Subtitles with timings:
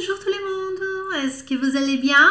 [0.00, 2.30] Bonjour tout le monde, est-ce que vous allez bien?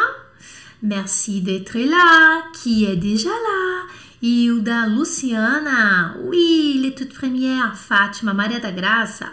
[0.82, 2.42] Merci d'être là.
[2.52, 3.86] Qui est déjà là?
[4.20, 9.26] Hilda, Luciana, oui, les toutes premières, Fátima, Maria da Graça,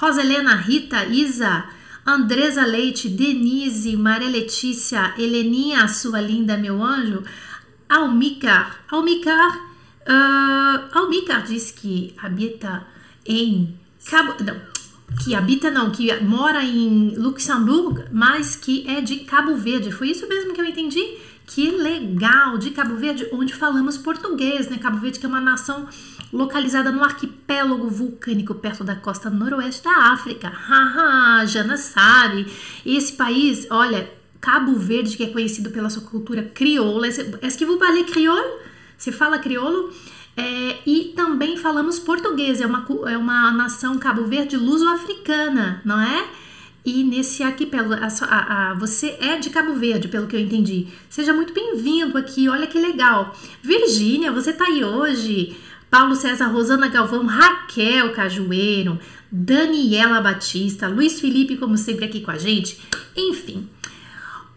[0.00, 1.66] Roselena, Rita, Isa,
[2.04, 7.22] Andresa Leite, Denise, Maria Letícia, Heleninha, sua linda, meu anjo,
[7.88, 9.56] Almicar, Almicar,
[10.08, 12.84] uh, Almicar diz que habita
[13.24, 14.73] em Cabo, não,
[15.22, 19.92] que habita não, que mora em Luxemburgo, mas que é de Cabo Verde.
[19.92, 21.18] Foi isso mesmo que eu entendi?
[21.46, 24.78] Que legal, de Cabo Verde, onde falamos português, né?
[24.78, 25.86] Cabo Verde que é uma nação
[26.32, 30.48] localizada no arquipélago vulcânico perto da costa noroeste da África.
[30.48, 32.46] Haha, Jana sabe.
[32.84, 37.06] Esse país, olha, Cabo Verde, que é conhecido pela sua cultura crioula.
[37.06, 38.64] Est-ce que vous parlez créole?
[38.96, 39.92] Você fala crioulo?
[40.36, 46.26] É, e também falamos português, é uma, é uma nação Cabo Verde luso-africana, não é?
[46.84, 50.88] E nesse arquipélago, a, a, a, você é de Cabo Verde, pelo que eu entendi.
[51.08, 53.34] Seja muito bem-vindo aqui, olha que legal.
[53.62, 55.56] Virgínia, você tá aí hoje.
[55.88, 58.98] Paulo César, Rosana Galvão, Raquel Cajueiro,
[59.30, 62.80] Daniela Batista, Luiz Felipe, como sempre, aqui com a gente.
[63.16, 63.68] Enfim,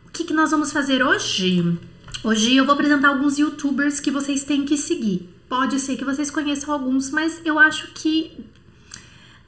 [0.07, 1.77] o que, que nós vamos fazer hoje?
[2.23, 5.36] Hoje eu vou apresentar alguns youtubers que vocês têm que seguir.
[5.49, 8.45] Pode ser que vocês conheçam alguns, mas eu acho que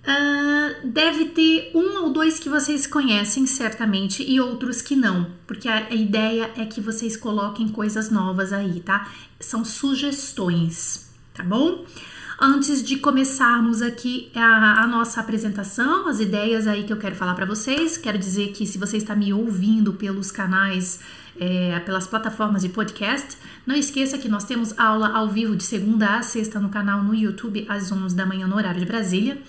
[0.04, 5.68] uh, deve ter um ou dois que vocês conhecem certamente e outros que não, porque
[5.68, 9.10] a, a ideia é que vocês coloquem coisas novas aí, tá?
[9.40, 11.86] São sugestões, tá bom?
[12.42, 17.36] Antes de começarmos aqui a, a, nossa apresentação, as ideias aí que eu quero falar
[17.36, 21.02] para vocês, quero dizer que se você está me ouvindo pelos canais
[21.40, 23.38] é, pelas plataformas de podcast.
[23.66, 27.16] Não esqueça que nós temos aula ao vivo de segunda a sexta no canal no
[27.16, 29.42] YouTube, às 11 da manhã, no horário de Brasília.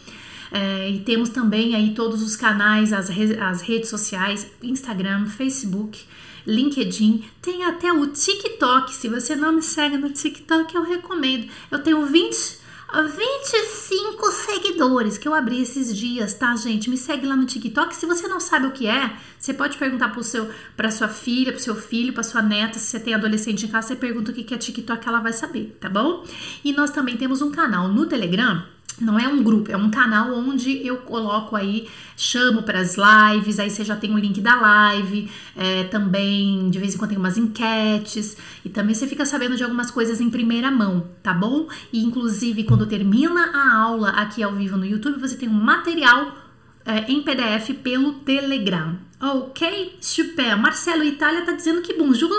[0.52, 6.00] É, e temos também aí todos os canais, as, re as redes sociais, Instagram, Facebook,
[6.46, 8.94] LinkedIn, tem até o TikTok.
[8.94, 11.48] Se você não me segue no TikTok, eu recomendo.
[11.70, 12.59] Eu tenho 20
[12.92, 16.90] 25 seguidores que eu abri esses dias, tá, gente?
[16.90, 17.94] Me segue lá no TikTok.
[17.94, 21.52] Se você não sabe o que é, você pode perguntar pro seu, pra sua filha,
[21.52, 22.78] pro seu filho, pra sua neta.
[22.78, 25.76] Se você tem adolescente em casa, você pergunta o que é TikTok, ela vai saber,
[25.80, 26.24] tá bom?
[26.64, 28.64] E nós também temos um canal no Telegram
[29.00, 33.58] não é um grupo, é um canal onde eu coloco aí, chamo para as lives,
[33.58, 37.18] aí você já tem o link da live, é, também de vez em quando tem
[37.18, 41.66] umas enquetes, e também você fica sabendo de algumas coisas em primeira mão, tá bom?
[41.92, 46.36] E inclusive quando termina a aula aqui ao vivo no YouTube, você tem um material
[46.84, 48.96] é, em PDF pelo Telegram.
[49.20, 49.98] Ok?
[50.00, 50.56] Super!
[50.56, 52.30] Marcelo Itália tá dizendo que bonjour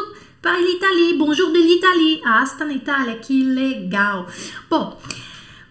[0.42, 2.22] para l'Italie, bonjour de l'Italie.
[2.26, 4.28] Ah, está na Itália, que legal!
[4.68, 5.00] Bom,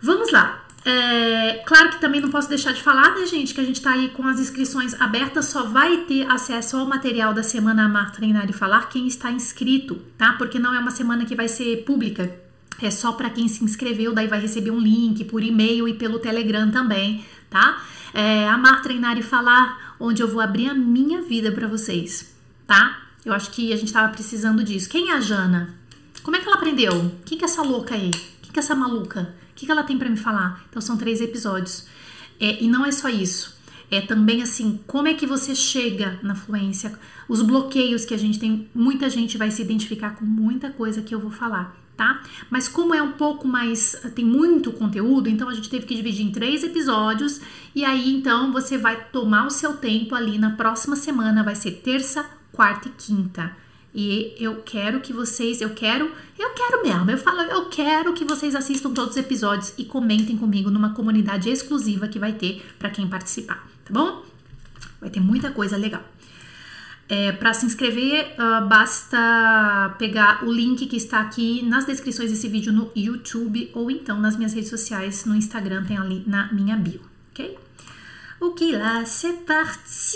[0.00, 0.59] vamos lá.
[0.84, 3.92] É, claro que também não posso deixar de falar, né, gente, que a gente tá
[3.92, 8.48] aí com as inscrições abertas, só vai ter acesso ao material da semana Amar, Treinar
[8.48, 10.34] e Falar quem está inscrito, tá?
[10.34, 12.34] Porque não é uma semana que vai ser pública,
[12.80, 16.18] é só para quem se inscreveu, daí vai receber um link por e-mail e pelo
[16.18, 17.82] Telegram também, tá?
[18.14, 22.34] É, Amar, Treinar e Falar, onde eu vou abrir a minha vida para vocês,
[22.66, 23.02] tá?
[23.24, 24.88] Eu acho que a gente tava precisando disso.
[24.88, 25.74] Quem é a Jana?
[26.22, 27.12] Como é que ela aprendeu?
[27.26, 28.10] Quem que é essa louca aí?
[28.10, 29.34] Quem que é essa maluca?
[29.60, 30.64] Que, que ela tem para me falar?
[30.68, 31.86] Então são três episódios.
[32.40, 33.58] É, e não é só isso.
[33.90, 36.98] É também assim, como é que você chega na fluência,
[37.28, 41.12] os bloqueios que a gente tem, muita gente vai se identificar com muita coisa que
[41.12, 42.22] eu vou falar, tá?
[42.48, 46.24] Mas como é um pouco mais, tem muito conteúdo, então a gente teve que dividir
[46.24, 47.40] em três episódios,
[47.74, 51.72] e aí então você vai tomar o seu tempo ali na próxima semana, vai ser
[51.82, 53.56] terça, quarta e quinta.
[53.94, 57.10] E eu quero que vocês, eu quero, eu quero mesmo.
[57.10, 61.50] Eu falo, eu quero que vocês assistam todos os episódios e comentem comigo numa comunidade
[61.50, 64.24] exclusiva que vai ter para quem participar, tá bom?
[65.00, 66.02] Vai ter muita coisa legal.
[67.08, 72.46] É, para se inscrever, uh, basta pegar o link que está aqui nas descrições desse
[72.46, 76.76] vídeo no YouTube ou então nas minhas redes sociais, no Instagram, tem ali na minha
[76.76, 77.00] bio,
[77.32, 77.58] ok?
[78.40, 80.14] Ok, lá, c'est parti!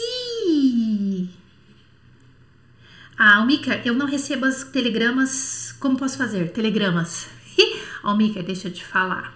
[3.17, 5.73] Ah, Almica, eu não recebo as telegramas.
[5.79, 6.51] Como posso fazer?
[6.51, 7.29] Telegramas.
[8.03, 9.33] Almica, deixa eu te falar.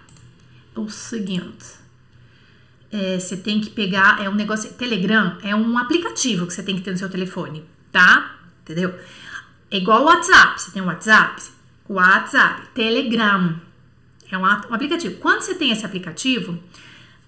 [0.75, 1.79] É o seguinte.
[2.91, 4.21] É, você tem que pegar.
[4.21, 4.73] É um negócio.
[4.73, 8.35] Telegram é um aplicativo que você tem que ter no seu telefone, tá?
[8.63, 8.93] Entendeu?
[9.71, 10.61] É igual o WhatsApp.
[10.61, 11.41] Você tem o WhatsApp.
[11.87, 12.67] WhatsApp.
[12.73, 13.61] Telegram.
[14.29, 15.15] É um, um aplicativo.
[15.19, 16.61] Quando você tem esse aplicativo,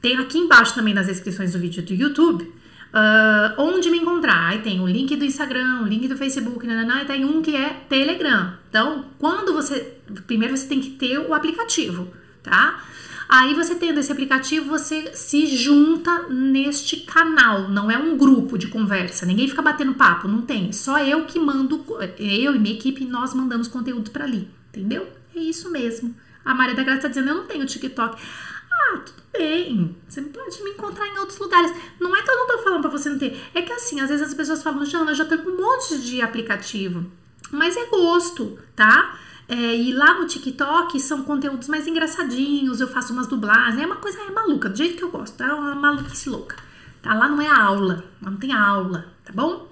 [0.01, 2.60] tem aqui embaixo também nas descrições do vídeo do YouTube
[2.93, 4.49] Uh, onde me encontrar?
[4.49, 7.55] Aí tem o link do Instagram, o link do Facebook, nanana, e tem um que
[7.55, 8.53] é Telegram.
[8.69, 9.97] Então, quando você.
[10.27, 12.09] Primeiro você tem que ter o aplicativo,
[12.43, 12.83] tá?
[13.29, 18.67] Aí você tendo esse aplicativo, você se junta neste canal, não é um grupo de
[18.67, 20.73] conversa, ninguém fica batendo papo, não tem.
[20.73, 21.85] Só eu que mando,
[22.19, 25.07] eu e minha equipe, nós mandamos conteúdo para ali, entendeu?
[25.33, 26.13] É isso mesmo.
[26.43, 28.21] A Maria da Graça tá dizendo, eu não tenho TikTok.
[28.69, 28.99] Ah,
[29.31, 29.95] bem.
[30.07, 31.73] Você pode me encontrar em outros lugares.
[31.99, 33.39] Não é que eu não tô falando pra você não ter.
[33.53, 36.21] É que assim, às vezes as pessoas falam, Jana, eu já tenho um monte de
[36.21, 37.05] aplicativo.
[37.51, 39.17] Mas é gosto, tá?
[39.47, 43.97] É, e lá no TikTok são conteúdos mais engraçadinhos, eu faço umas dublagens, é uma
[43.97, 45.47] coisa é maluca, do jeito que eu gosto, tá?
[45.47, 46.55] É uma maluquice louca.
[47.01, 47.13] Tá?
[47.13, 49.69] Lá não é aula, lá não tem aula, tá bom?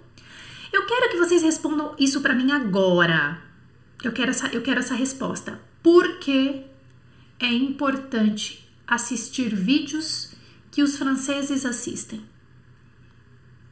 [0.74, 3.42] Eu quero que vocês respondam isso para mim agora.
[4.04, 5.60] Eu quero essa, eu quero essa resposta.
[5.82, 6.66] Por que
[7.40, 10.32] é importante assistir vídeos
[10.72, 12.22] que os franceses assistem?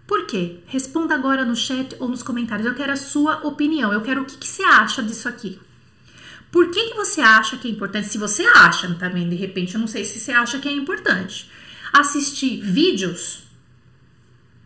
[0.06, 0.60] Por quê?
[0.68, 2.66] Responda agora no chat ou nos comentários.
[2.66, 3.92] Eu quero a sua opinião.
[3.92, 5.60] Eu quero o que, que você acha disso aqui.
[6.50, 8.08] Por que, que você acha que é importante?
[8.08, 11.50] Se você acha também, de repente, eu não sei se você acha que é importante
[11.92, 13.44] assistir vídeos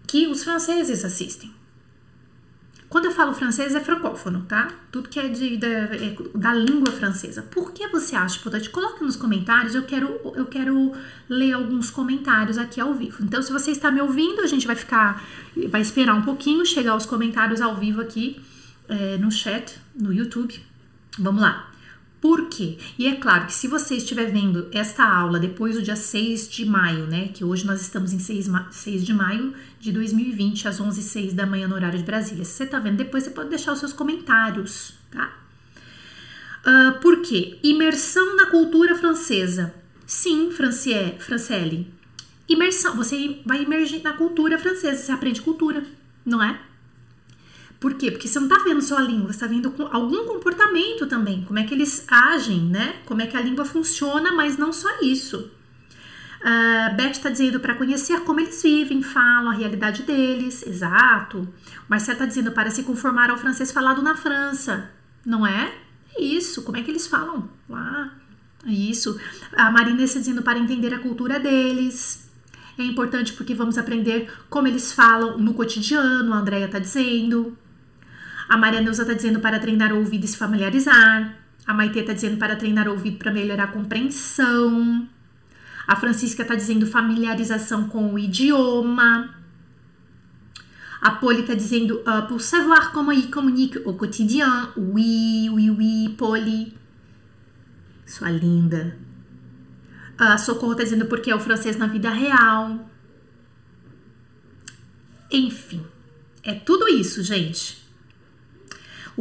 [0.05, 1.51] que os franceses assistem.
[2.91, 4.69] Quando eu falo francês, é francófono, tá?
[4.91, 7.41] Tudo que é, de, da, é da língua francesa.
[7.41, 8.69] Por que você acha importante?
[8.69, 10.91] Coloque nos comentários, eu quero, eu quero
[11.29, 13.23] ler alguns comentários aqui ao vivo.
[13.23, 15.23] Então, se você está me ouvindo, a gente vai ficar,
[15.69, 18.41] vai esperar um pouquinho, chegar os comentários ao vivo aqui
[18.89, 20.61] é, no chat, no YouTube.
[21.17, 21.70] Vamos lá.
[22.21, 22.77] Por quê?
[22.99, 26.63] E é claro que se você estiver vendo esta aula depois do dia 6 de
[26.63, 27.29] maio, né?
[27.33, 31.67] Que hoje nós estamos em 6, 6 de maio de 2020, às 11h06 da manhã
[31.67, 32.45] no horário de Brasília.
[32.45, 35.35] Se você tá vendo depois, você pode deixar os seus comentários, tá?
[36.63, 37.57] Uh, por quê?
[37.63, 39.73] Imersão na cultura francesa.
[40.05, 41.91] Sim, Francie, Franciele.
[42.47, 45.83] Imersão, você vai imergir na cultura francesa, você aprende cultura,
[46.23, 46.59] não é?
[47.81, 48.11] Por quê?
[48.11, 51.57] Porque você não está vendo só a língua, você está vendo algum comportamento também, como
[51.57, 52.97] é que eles agem, né?
[53.07, 55.49] Como é que a língua funciona, mas não só isso.
[56.41, 61.51] Uh, Beth está dizendo para conhecer como eles vivem, falam, a realidade deles, exato.
[61.89, 64.91] Marcelo está dizendo para se conformar ao francês falado na França,
[65.25, 65.73] não é?
[66.15, 68.13] É isso, como é que eles falam lá?
[68.63, 69.19] É isso.
[69.53, 72.29] A Marina está dizendo para entender a cultura deles.
[72.77, 77.57] É importante porque vamos aprender como eles falam no cotidiano, a Andrea está dizendo.
[78.51, 81.37] A Maria Neuza está dizendo para treinar o ouvido e se familiarizar.
[81.65, 85.07] A Maite está dizendo para treinar o ouvido para melhorar a compreensão.
[85.87, 89.33] A Francisca está dizendo familiarização com o idioma.
[90.99, 94.67] A Polly está dizendo uh, pour savoir comment il communique au quotidien.
[94.75, 96.73] Oui, oui, oui, Polly.
[98.05, 98.97] Sua linda.
[100.17, 102.85] A Socorro está dizendo porque é o francês na vida real.
[105.31, 105.85] Enfim,
[106.43, 107.80] é tudo isso, gente.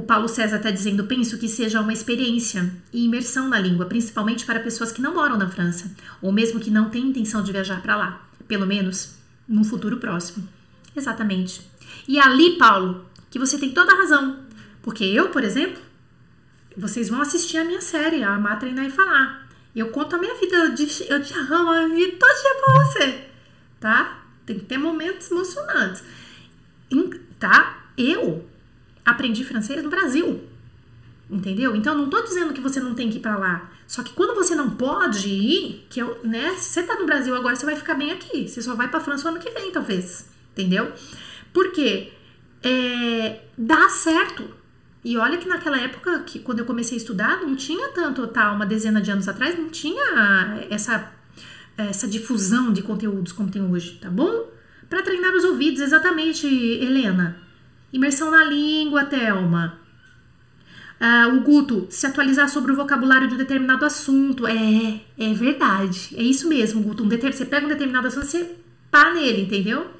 [0.00, 4.46] O Paulo César está dizendo: penso que seja uma experiência e imersão na língua, principalmente
[4.46, 7.82] para pessoas que não moram na França, ou mesmo que não têm intenção de viajar
[7.82, 9.16] para lá, pelo menos
[9.46, 10.48] num futuro próximo.
[10.96, 11.70] Exatamente.
[12.08, 14.38] E ali, Paulo, que você tem toda a razão.
[14.80, 15.82] Porque eu, por exemplo,
[16.74, 19.50] vocês vão assistir a minha série, a Amar, Treinar e Falar.
[19.76, 22.84] Eu conto a minha vida, eu te, eu te amo a vida todo dia pra
[22.84, 23.24] você,
[23.78, 24.24] tá?
[24.46, 26.02] Tem que ter momentos emocionantes.
[27.38, 27.84] Tá?
[27.98, 28.49] Eu
[29.04, 30.40] aprendi francês no Brasil.
[31.30, 31.76] Entendeu?
[31.76, 33.70] Então, não tô dizendo que você não tem que ir para lá.
[33.86, 36.54] Só que quando você não pode ir, que eu, né?
[36.56, 38.48] Você tá no Brasil agora, você vai ficar bem aqui.
[38.48, 40.28] Você só vai pra França o ano que vem, talvez.
[40.52, 40.92] Entendeu?
[41.52, 42.12] Porque
[42.62, 44.44] é, dá certo.
[45.04, 48.52] E olha que naquela época, que quando eu comecei a estudar, não tinha tanto, tá?
[48.52, 51.12] Uma dezena de anos atrás, não tinha essa,
[51.76, 54.50] essa difusão de conteúdos como tem hoje, tá bom?
[54.88, 57.40] Para treinar os ouvidos, exatamente, Helena.
[57.92, 59.78] Imersão na língua, Thelma.
[61.00, 64.46] Uh, o Guto, se atualizar sobre o vocabulário de um determinado assunto.
[64.46, 66.14] É, é verdade.
[66.14, 67.02] É isso mesmo, Guto.
[67.02, 67.08] Um.
[67.08, 68.56] Você pega um determinado assunto, você
[68.90, 69.90] pá nele, entendeu?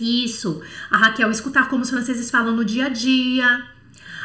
[0.00, 0.62] Isso.
[0.90, 3.66] A Raquel, escutar como os franceses falam no dia a dia.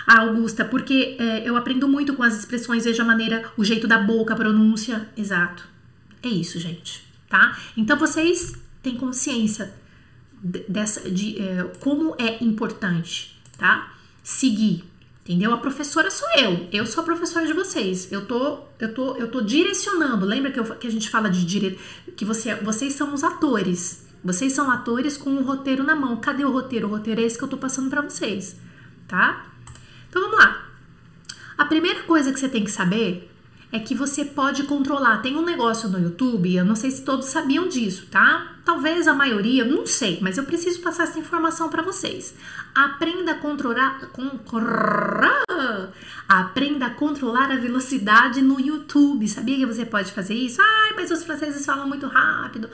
[0.08, 3.88] A Augusta, porque é, eu aprendo muito com as expressões, vejo a maneira, o jeito
[3.88, 5.10] da boca, a pronúncia.
[5.18, 5.68] Exato.
[6.24, 7.04] É isso, gente.
[7.28, 7.58] Tá?
[7.76, 9.74] Então vocês têm consciência
[10.46, 13.94] dessa, de é, como é importante, tá?
[14.24, 14.84] Seguir,
[15.24, 15.52] entendeu?
[15.54, 18.12] A professora sou eu, eu sou a professora de vocês.
[18.12, 20.26] Eu tô, eu tô, eu tô direcionando.
[20.26, 21.80] Lembra que, eu, que a gente fala de dire...
[22.16, 24.06] que você, vocês são os atores.
[24.24, 26.18] Vocês são atores com o roteiro na mão.
[26.18, 26.88] Cadê o roteiro?
[26.88, 28.56] O roteiro é esse que eu tô passando para vocês,
[29.08, 29.48] tá?
[30.10, 30.70] Então vamos lá.
[31.58, 33.32] A primeira coisa que você tem que saber
[33.76, 35.18] é que você pode controlar.
[35.18, 38.56] Tem um negócio no YouTube, eu não sei se todos sabiam disso, tá?
[38.64, 42.34] Talvez a maioria, não sei, mas eu preciso passar essa informação para vocês.
[42.74, 44.00] Aprenda a controlar,
[46.28, 49.28] aprenda a controlar a velocidade no YouTube.
[49.28, 50.62] Sabia que você pode fazer isso?
[50.62, 52.70] Ai, mas os franceses falam muito rápido.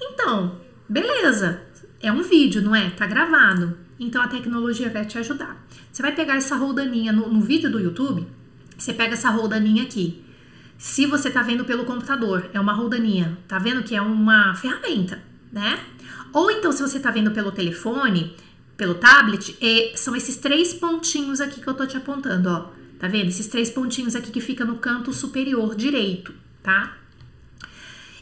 [0.00, 0.58] Então,
[0.88, 1.60] beleza.
[2.00, 2.90] É um vídeo, não é?
[2.90, 3.76] Tá gravado.
[4.00, 5.62] Então a tecnologia vai te ajudar.
[5.92, 8.26] Você vai pegar essa roldaninha no, no vídeo do YouTube,
[8.76, 10.25] você pega essa roldaninha aqui.
[10.78, 15.22] Se você tá vendo pelo computador, é uma roldaninha, tá vendo que é uma ferramenta,
[15.50, 15.80] né?
[16.32, 18.36] Ou então, se você tá vendo pelo telefone,
[18.76, 19.56] pelo tablet,
[19.96, 22.70] são esses três pontinhos aqui que eu tô te apontando, ó.
[22.98, 23.28] Tá vendo?
[23.28, 26.96] Esses três pontinhos aqui que fica no canto superior direito, tá?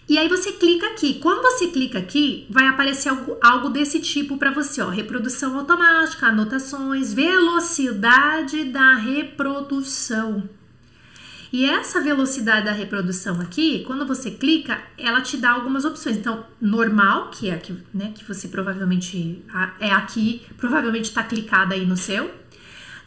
[0.08, 1.14] E aí você clica aqui.
[1.14, 6.26] Quando você clica aqui, vai aparecer algo, algo desse tipo para você, ó, reprodução automática,
[6.26, 10.48] anotações, velocidade da reprodução.
[11.54, 16.16] E essa velocidade da reprodução aqui, quando você clica, ela te dá algumas opções.
[16.16, 19.40] Então, normal, que é aqui, né, que você provavelmente
[19.78, 22.28] é aqui, provavelmente está clicada aí no seu.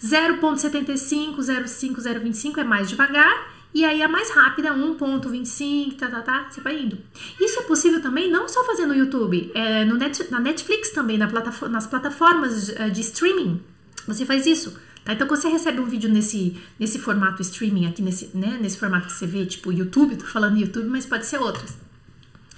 [0.02, 3.52] 0.75, 0.5, 0.25 é mais devagar.
[3.74, 6.98] E aí a mais rápida, 1.25, tá, tá, tá, você vai indo.
[7.42, 11.18] Isso é possível também não só fazer no YouTube, é no Net, na Netflix também,
[11.18, 13.62] na plataforma, nas plataformas eh, de streaming.
[14.08, 14.80] Você faz isso.
[15.08, 15.14] Tá?
[15.14, 19.08] Então, quando você recebe um vídeo nesse, nesse formato streaming, aqui nesse, né, nesse formato
[19.08, 21.78] que você vê, tipo YouTube, tô falando YouTube, mas pode ser outras.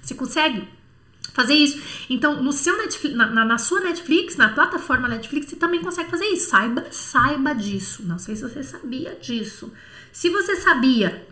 [0.02, 0.68] Você consegue
[1.32, 1.80] fazer isso.
[2.10, 6.26] Então, no seu Netflix, na, na, sua Netflix, na plataforma Netflix, você também consegue fazer
[6.26, 6.50] isso.
[6.50, 8.02] Saiba, saiba disso.
[8.04, 9.72] Não sei se você sabia disso.
[10.12, 11.28] Se você sabia,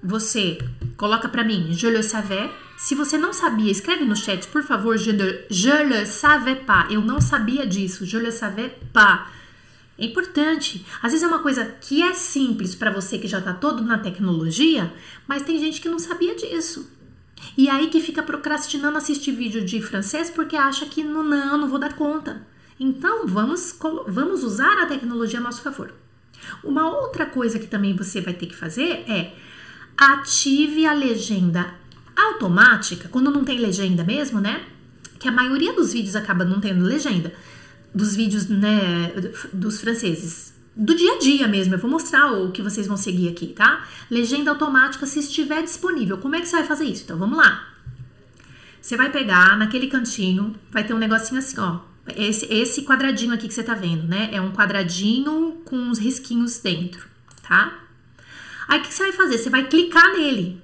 [0.00, 0.58] você
[0.96, 2.52] coloca para mim, je le savais.
[2.78, 6.86] Se você não sabia, escreve no chat, por favor, je, le, je le savais pas.
[6.88, 9.34] Eu não sabia disso, je le savais pas.
[9.98, 10.84] É importante.
[11.02, 13.98] Às vezes é uma coisa que é simples para você que já está todo na
[13.98, 14.92] tecnologia,
[15.26, 16.90] mas tem gente que não sabia disso.
[17.56, 21.68] E aí que fica procrastinando assistir vídeo de francês porque acha que não, não, não
[21.68, 22.46] vou dar conta.
[22.78, 25.94] Então vamos, vamos usar a tecnologia a nosso favor.
[26.62, 29.34] Uma outra coisa que também você vai ter que fazer é
[29.96, 31.74] ative a legenda
[32.14, 34.64] automática, quando não tem legenda mesmo, né?
[35.18, 37.32] Que a maioria dos vídeos acaba não tendo legenda
[37.96, 39.10] dos vídeos né,
[39.52, 40.54] dos franceses.
[40.76, 43.86] Do dia a dia mesmo, eu vou mostrar o que vocês vão seguir aqui, tá?
[44.10, 46.18] Legenda automática se estiver disponível.
[46.18, 47.04] Como é que você vai fazer isso?
[47.04, 47.72] Então vamos lá.
[48.82, 51.80] Você vai pegar naquele cantinho, vai ter um negocinho assim, ó.
[52.14, 54.28] Esse, esse quadradinho aqui que você tá vendo, né?
[54.30, 57.08] É um quadradinho com uns risquinhos dentro,
[57.48, 57.72] tá?
[58.68, 59.38] Aí o que você vai fazer?
[59.38, 60.60] Você vai clicar nele.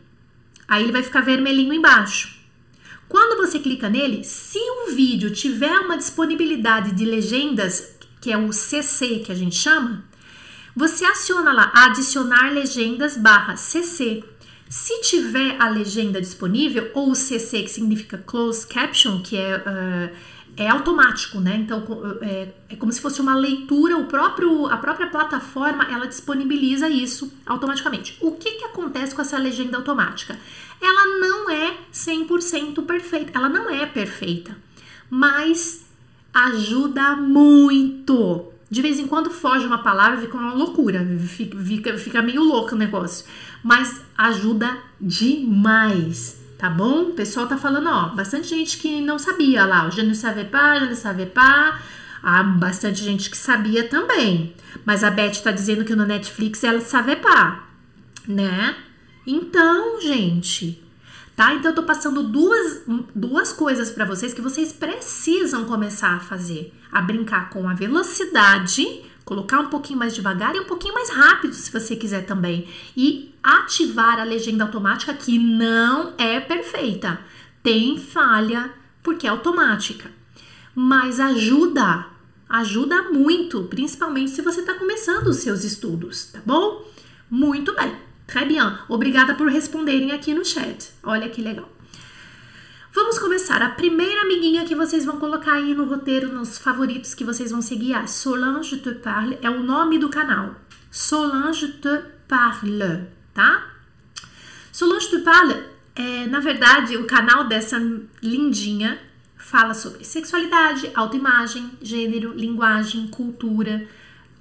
[0.69, 2.42] Aí ele vai ficar vermelhinho embaixo.
[3.13, 8.51] Quando você clica nele, se o vídeo tiver uma disponibilidade de legendas, que é o
[8.55, 10.03] CC que a gente chama,
[10.75, 14.25] você aciona lá adicionar legendas barra CC.
[14.67, 20.17] Se tiver a legenda disponível, ou CC, que significa Closed Caption, que é, uh,
[20.57, 21.57] é automático, né?
[21.57, 21.83] Então
[22.21, 27.33] é, é, como se fosse uma leitura, o próprio, a própria plataforma ela disponibiliza isso
[27.47, 28.19] automaticamente.
[28.21, 30.39] O que, que acontece com essa legenda automática?
[30.83, 33.31] ela não é 100% perfeita.
[33.35, 34.57] Ela não é perfeita,
[35.09, 35.87] mas
[36.35, 38.49] ajuda muito.
[38.69, 42.79] De vez em quando foge uma palavra, fica uma loucura, fica, fica meio louco o
[42.79, 43.27] negócio,
[43.63, 47.09] mas ajuda demais, tá bom?
[47.09, 50.47] O pessoal tá falando, ó, bastante gente que não sabia lá, o je ne savais
[50.47, 51.83] pas, je ne savais pas.
[52.23, 54.55] Há bastante gente que sabia também.
[54.85, 57.65] Mas a Beth tá dizendo que no Netflix ela sabe pá,
[58.29, 58.77] né?
[59.27, 60.81] Então, gente,
[61.43, 61.55] tá?
[61.55, 62.83] Então eu tô passando duas,
[63.13, 69.03] duas coisas para vocês que vocês precisam começar a fazer, a brincar com a velocidade,
[69.25, 73.35] colocar um pouquinho mais devagar e um pouquinho mais rápido, se você quiser também, e
[73.43, 77.19] ativar a legenda automática que não é perfeita.
[77.61, 78.73] Tem falha
[79.03, 80.13] porque é automática,
[80.77, 82.07] mas ajuda,
[82.49, 86.87] ajuda muito, principalmente se você está começando os seus estudos, tá bom?
[87.29, 88.12] Muito bem.
[88.33, 88.79] Très bien.
[88.89, 90.89] Obrigada por responderem aqui no chat.
[91.03, 91.69] Olha que legal.
[92.91, 93.61] Vamos começar.
[93.61, 97.61] A primeira amiguinha que vocês vão colocar aí no roteiro, nos favoritos que vocês vão
[97.61, 100.55] seguir, a Solange te parle, é o nome do canal.
[100.91, 103.71] Solange te parle, tá?
[104.73, 105.55] Solange te parle
[105.95, 107.79] é, na verdade, o canal dessa
[108.23, 108.99] lindinha
[109.37, 113.87] fala sobre sexualidade, autoimagem, gênero, linguagem, cultura,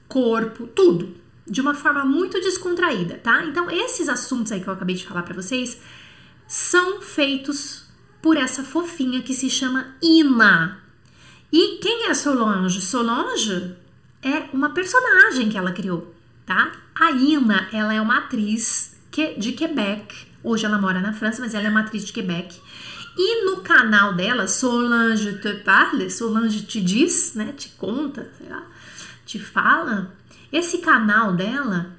[0.07, 1.19] corpo, tudo
[1.51, 3.43] de uma forma muito descontraída, tá?
[3.43, 5.81] Então, esses assuntos aí que eu acabei de falar para vocês
[6.47, 7.83] são feitos
[8.21, 10.79] por essa fofinha que se chama Ina.
[11.51, 12.81] E quem é Solange?
[12.81, 13.75] Solange
[14.23, 16.15] é uma personagem que ela criou,
[16.45, 16.71] tá?
[16.95, 18.97] A Ina, ela é uma atriz
[19.37, 20.27] de Quebec.
[20.41, 22.61] Hoje ela mora na França, mas ela é uma atriz de Quebec.
[23.17, 27.53] E no canal dela, Solange te parle, Solange te diz, né?
[27.57, 28.65] Te conta, sei lá,
[29.25, 30.13] te fala.
[30.51, 31.91] Esse canal dela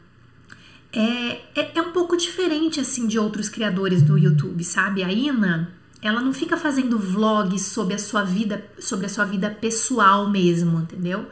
[0.92, 5.02] é, é, é um pouco diferente assim de outros criadores do YouTube, sabe?
[5.02, 9.50] A Ina, ela não fica fazendo vlogs sobre a sua vida, sobre a sua vida
[9.50, 11.26] pessoal mesmo, entendeu?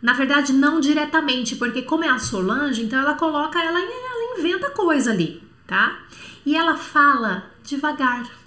[0.00, 4.70] Na verdade, não diretamente, porque como é a Solange, então ela coloca, ela, ela inventa
[4.70, 5.98] coisa ali, tá?
[6.46, 8.39] E ela fala devagar.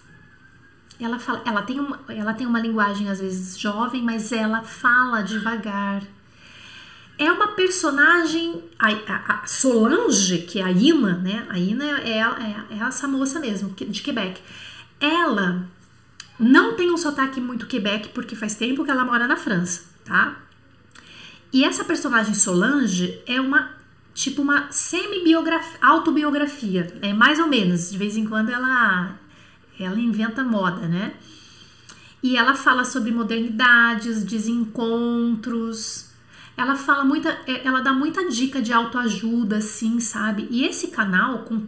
[0.99, 5.21] Ela fala, ela tem uma, ela tem uma linguagem às vezes jovem, mas ela fala
[5.21, 6.03] devagar.
[7.17, 8.89] É uma personagem, a,
[9.33, 11.45] a, Solange, que é a Ina, né?
[11.49, 14.41] A Ina é, é, é, essa moça mesmo, de Quebec.
[14.99, 15.67] Ela
[16.39, 20.37] não tem um sotaque muito Quebec, porque faz tempo que ela mora na França, tá?
[21.51, 23.83] E essa personagem Solange é uma
[24.13, 29.17] tipo uma semi-biografia, autobiografia, é mais ou menos, de vez em quando ela
[29.79, 31.13] ela inventa moda, né?
[32.21, 36.09] E ela fala sobre modernidades, desencontros.
[36.55, 40.47] Ela fala muita, é, ela dá muita dica de autoajuda, assim, sabe?
[40.49, 41.63] E esse canal, com,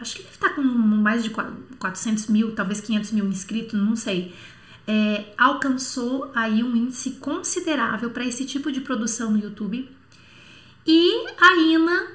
[0.00, 4.34] acho que deve estar com mais de 400 mil, talvez 500 mil inscritos, não sei
[4.86, 9.90] é, alcançou aí um índice considerável para esse tipo de produção no YouTube.
[10.86, 12.06] E a Ina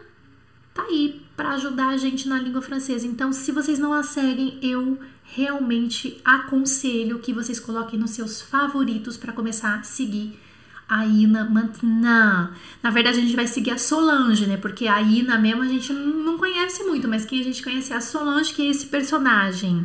[0.73, 3.07] tá aí para ajudar a gente na língua francesa.
[3.07, 9.17] Então, se vocês não a seguem, eu realmente aconselho que vocês coloquem nos seus favoritos
[9.17, 10.39] para começar a seguir
[10.87, 12.51] a Ina maintenant.
[12.83, 14.55] Na verdade, a gente vai seguir a Solange, né?
[14.55, 17.95] Porque a Ina mesmo a gente não conhece muito, mas quem a gente conhece é
[17.95, 19.83] a Solange, que é esse personagem.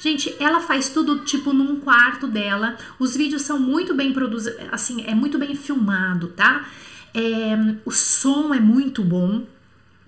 [0.00, 2.78] Gente, ela faz tudo tipo num quarto dela.
[2.98, 6.66] Os vídeos são muito bem produzidos, assim, é muito bem filmado, tá?
[7.12, 9.44] É, o som é muito bom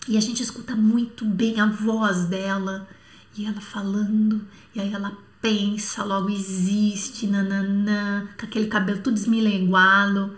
[0.09, 2.89] e a gente escuta muito bem a voz dela
[3.37, 10.37] e ela falando, e aí ela pensa, logo existe, nananã, com aquele cabelo tudo esmilenguado.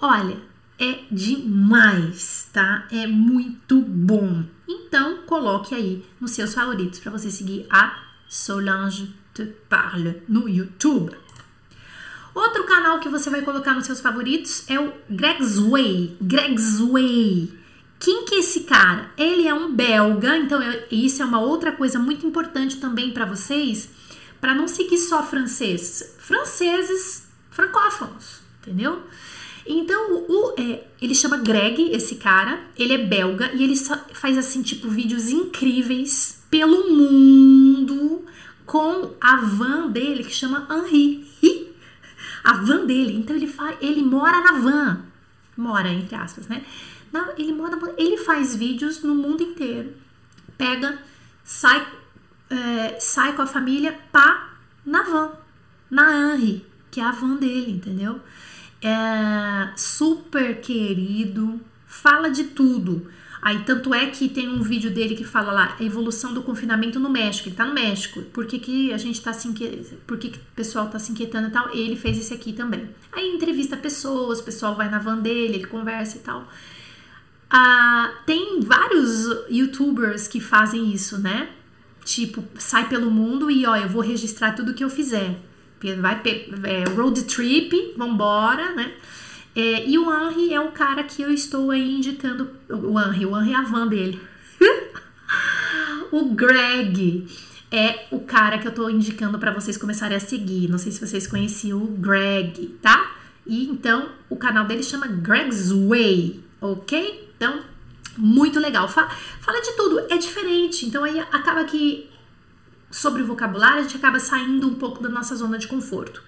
[0.00, 0.36] Olha,
[0.78, 2.86] é demais, tá?
[2.90, 4.44] É muito bom.
[4.66, 11.16] Então, coloque aí nos seus favoritos para você seguir a Solange te parle no YouTube.
[12.34, 16.16] Outro canal que você vai colocar nos seus favoritos é o Greg's Way.
[16.20, 17.57] Greg's Way.
[17.98, 19.10] Quem que é esse cara?
[19.16, 23.24] Ele é um belga, então eu, isso é uma outra coisa muito importante também para
[23.24, 23.90] vocês,
[24.40, 29.02] para não seguir só francês, franceses francófonos, entendeu?
[29.66, 33.76] Então, o, é, ele chama Greg, esse cara, ele é belga e ele
[34.14, 38.24] faz assim, tipo, vídeos incríveis pelo mundo
[38.64, 41.26] com a van dele que chama Henri.
[42.44, 43.14] A van dele.
[43.16, 45.00] Então ele faz, ele mora na van.
[45.56, 46.64] Mora, entre aspas, né?
[47.36, 49.94] Ele mora, ele faz vídeos no mundo inteiro.
[50.56, 50.98] Pega,
[51.44, 51.86] sai,
[52.50, 55.32] é, sai com a família pá na van,
[55.90, 58.20] na Henri, que é a van dele, entendeu?
[58.82, 63.10] É super querido, fala de tudo.
[63.40, 67.08] Aí, tanto é que tem um vídeo dele que fala lá, evolução do confinamento no
[67.08, 67.48] México.
[67.48, 68.20] Ele tá no México.
[68.22, 70.00] Por que, que a gente tá se inquietando?
[70.06, 71.74] Por que, que o pessoal tá se inquietando e tal?
[71.74, 72.88] Ele fez esse aqui também.
[73.12, 76.48] Aí entrevista pessoas, o pessoal vai na van dele, ele conversa e tal.
[77.50, 81.48] Ah, tem vários youtubers que fazem isso, né?
[82.04, 85.38] Tipo, sai pelo mundo e ó, eu vou registrar tudo que eu fizer.
[86.00, 86.20] Vai
[86.64, 88.92] é, road trip, vambora, né?
[89.54, 92.50] É, e o Henry é um cara que eu estou aí indicando.
[92.68, 94.20] O Henry, o Henry é a van dele.
[96.12, 97.26] o Greg
[97.70, 100.68] é o cara que eu estou indicando para vocês começarem a seguir.
[100.68, 103.16] Não sei se vocês conheciam o Greg, tá?
[103.46, 107.27] E então o canal dele chama Greg's Way, ok?
[107.38, 107.62] Então,
[108.18, 108.88] muito legal.
[108.88, 109.08] Fala,
[109.40, 110.84] fala de tudo, é diferente.
[110.84, 112.10] Então aí acaba que
[112.90, 116.22] sobre o vocabulário a gente acaba saindo um pouco da nossa zona de conforto.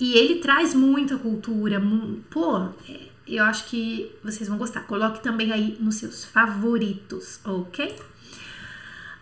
[0.00, 1.80] E ele traz muita cultura.
[2.28, 4.80] Pô, é, eu acho que vocês vão gostar.
[4.82, 7.94] Coloque também aí nos seus favoritos, ok?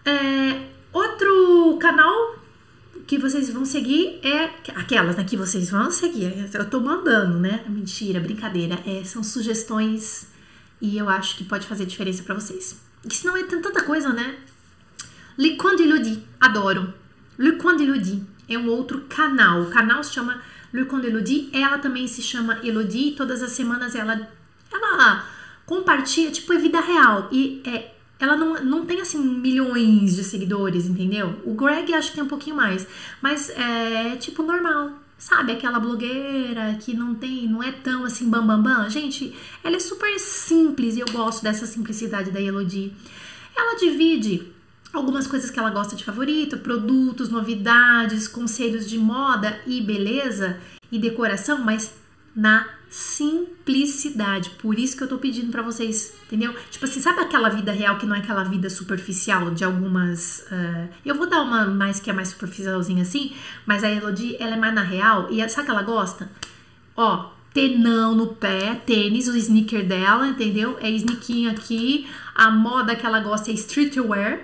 [0.05, 2.37] É, outro canal
[3.07, 6.49] que vocês vão seguir é aquelas né, que vocês vão seguir.
[6.53, 7.65] Eu tô mandando, né?
[7.69, 8.79] Mentira, brincadeira.
[8.87, 10.29] É, são sugestões
[10.81, 12.81] e eu acho que pode fazer diferença para vocês.
[13.09, 14.37] Que senão é tanta coisa, né?
[15.39, 16.93] Le Coin de adoro.
[17.39, 19.63] Le Coin de é um outro canal.
[19.63, 20.41] O canal se chama
[20.73, 24.29] Le Conde Elodie, ela também se chama Elodie, todas as semanas ela,
[24.73, 25.25] ela
[25.65, 27.29] compartilha, tipo, é vida real.
[27.33, 31.41] E é, ela não, não tem, assim, milhões de seguidores, entendeu?
[31.45, 32.87] O Greg acho que tem um pouquinho mais,
[33.21, 34.91] mas é, tipo, normal.
[35.19, 38.89] Sabe, aquela blogueira que não tem, não é tão assim bam bam bam.
[38.91, 42.93] Gente, ela é super simples e eu gosto dessa simplicidade da Elodie.
[43.57, 44.53] Ela divide
[44.93, 50.61] algumas coisas que ela gosta de favorito, produtos, novidades, conselhos de moda e beleza
[50.93, 51.93] e decoração, mas
[52.37, 54.51] na simplicidade.
[54.51, 56.55] Por isso que eu tô pedindo para vocês, entendeu?
[56.71, 60.47] Tipo assim, sabe aquela vida real que não é aquela vida superficial de algumas.
[60.51, 63.33] Uh, eu vou dar uma mais que é mais superficialzinha assim,
[63.65, 65.29] mas a Elodie, ela é mais na real.
[65.31, 66.31] E sabe que ela gosta?
[66.95, 70.77] Ó, tenão no pé, tênis, o sneaker dela, entendeu?
[70.81, 72.07] É sneakinho aqui.
[72.35, 74.41] A moda que ela gosta é streetwear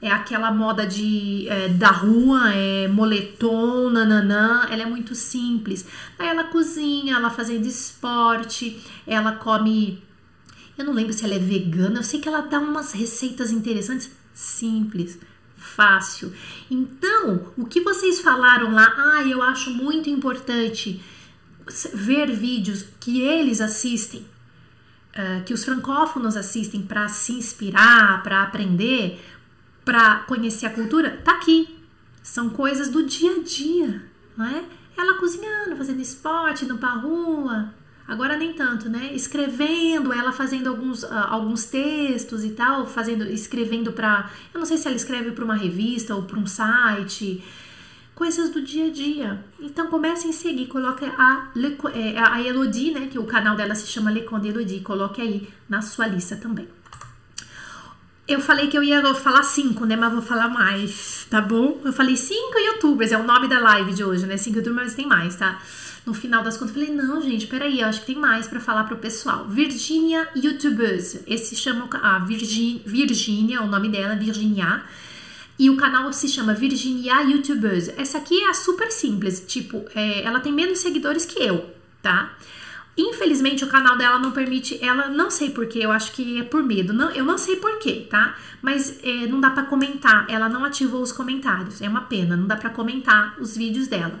[0.00, 5.86] é aquela moda de é, da rua, é moletom, nananã, ela é muito simples.
[6.18, 10.02] Aí ela cozinha, ela fazendo esporte, ela come.
[10.76, 14.10] Eu não lembro se ela é vegana, eu sei que ela dá umas receitas interessantes,
[14.34, 15.18] simples,
[15.56, 16.30] fácil.
[16.70, 21.02] Então, o que vocês falaram lá, ah, eu acho muito importante
[21.94, 29.18] ver vídeos que eles assistem, uh, que os francófonos assistem para se inspirar, para aprender
[29.86, 31.78] para conhecer a cultura, tá aqui.
[32.20, 34.02] São coisas do dia a dia,
[34.36, 34.64] não é?
[34.98, 37.72] Ela cozinhando, fazendo esporte, indo pra rua.
[38.08, 39.14] Agora nem tanto, né?
[39.14, 44.76] Escrevendo, ela fazendo alguns, uh, alguns textos e tal, fazendo, escrevendo para, eu não sei
[44.76, 47.44] se ela escreve para uma revista ou para um site,
[48.12, 49.44] coisas do dia a dia.
[49.60, 51.52] Então comecem a seguir, coloque a,
[51.94, 53.06] é, a Elodie, né?
[53.06, 56.66] Que o canal dela se chama Le Conde Elodie, coloque aí na sua lista também.
[58.28, 59.94] Eu falei que eu ia falar cinco, né?
[59.94, 61.80] Mas vou falar mais, tá bom?
[61.84, 64.36] Eu falei cinco youtubers, é o nome da live de hoje, né?
[64.36, 65.60] Cinco youtubers, mas tem mais, tá?
[66.04, 68.58] No final das contas, eu falei, não, gente, peraí, eu acho que tem mais para
[68.58, 69.46] falar pro pessoal.
[69.48, 71.18] Virginia YouTubers.
[71.26, 74.82] Esse chama a Virgin, Virginia, o nome dela, Virginia.
[75.58, 77.88] E o canal se chama Virginia YouTubers.
[77.96, 81.70] Essa aqui é super simples, tipo, é, ela tem menos seguidores que eu,
[82.02, 82.36] tá?
[82.96, 86.62] Infelizmente o canal dela não permite, ela não sei porquê, eu acho que é por
[86.62, 88.34] medo, não, eu não sei porquê, tá?
[88.62, 92.46] Mas é, não dá para comentar, ela não ativou os comentários, é uma pena, não
[92.46, 94.18] dá para comentar os vídeos dela.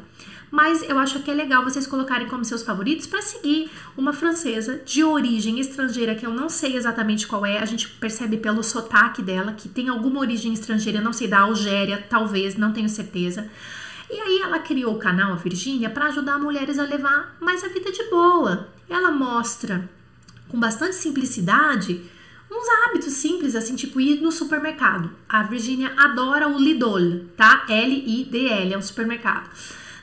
[0.50, 4.80] Mas eu acho que é legal vocês colocarem como seus favoritos para seguir uma francesa
[4.84, 9.22] de origem estrangeira que eu não sei exatamente qual é, a gente percebe pelo sotaque
[9.22, 13.50] dela que tem alguma origem estrangeira, não sei da Algéria, talvez, não tenho certeza
[14.10, 17.68] e aí ela criou o canal a Virgínia para ajudar mulheres a levar mais a
[17.68, 18.68] vida de boa.
[18.88, 19.88] Ela mostra
[20.48, 22.02] com bastante simplicidade
[22.50, 25.10] uns hábitos simples, assim, tipo ir no supermercado.
[25.28, 27.64] A Virgínia adora o Lidl, tá?
[27.68, 29.50] L-I-D-L, é um supermercado.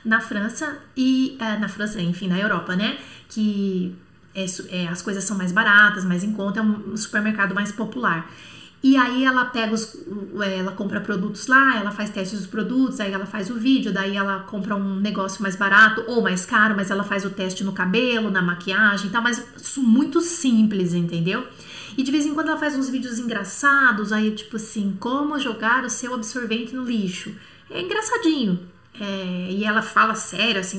[0.04, 1.36] Na França e.
[1.40, 2.98] É, na França, enfim, na Europa, né?
[3.28, 3.96] Que
[4.34, 8.30] é, é, as coisas são mais baratas, mais em conta, é um supermercado mais popular.
[8.84, 9.96] E aí ela pega os,
[10.42, 13.90] é, ela compra produtos lá, ela faz testes dos produtos, aí ela faz o vídeo,
[13.90, 17.64] daí ela compra um negócio mais barato ou mais caro, mas ela faz o teste
[17.64, 19.22] no cabelo, na maquiagem, tá?
[19.22, 21.48] Mas isso muito simples, entendeu?
[21.96, 25.82] E de vez em quando ela faz uns vídeos engraçados, aí tipo assim, como jogar
[25.86, 27.34] o seu absorvente no lixo.
[27.70, 28.68] É engraçadinho.
[29.00, 30.78] É, e ela fala sério, assim,